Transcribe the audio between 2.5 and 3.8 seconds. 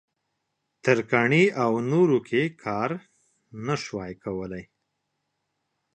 کار نه